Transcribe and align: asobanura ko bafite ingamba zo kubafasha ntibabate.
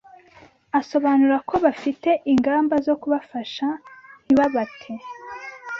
asobanura 0.79 1.37
ko 1.49 1.55
bafite 1.65 2.09
ingamba 2.31 2.75
zo 2.85 2.93
kubafasha 3.01 3.67
ntibabate. 4.23 4.93